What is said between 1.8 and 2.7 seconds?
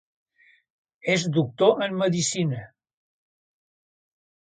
en medicina.